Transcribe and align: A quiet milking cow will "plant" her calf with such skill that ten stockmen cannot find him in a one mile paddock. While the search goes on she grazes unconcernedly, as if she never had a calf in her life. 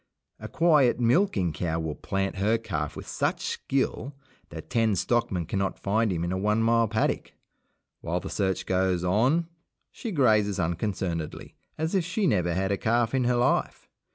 A 0.39 0.47
quiet 0.47 0.99
milking 0.99 1.53
cow 1.53 1.79
will 1.79 1.93
"plant" 1.93 2.37
her 2.37 2.57
calf 2.57 2.95
with 2.95 3.07
such 3.07 3.45
skill 3.45 4.15
that 4.49 4.71
ten 4.71 4.95
stockmen 4.95 5.45
cannot 5.45 5.77
find 5.77 6.11
him 6.11 6.23
in 6.23 6.31
a 6.31 6.39
one 6.39 6.63
mile 6.63 6.87
paddock. 6.87 7.33
While 7.99 8.19
the 8.19 8.27
search 8.31 8.65
goes 8.65 9.03
on 9.03 9.47
she 9.91 10.09
grazes 10.11 10.57
unconcernedly, 10.59 11.53
as 11.77 11.93
if 11.93 12.03
she 12.03 12.25
never 12.25 12.55
had 12.55 12.71
a 12.71 12.77
calf 12.77 13.13
in 13.13 13.25
her 13.25 13.35
life. 13.35 13.87